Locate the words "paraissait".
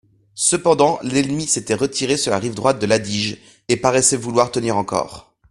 3.77-4.17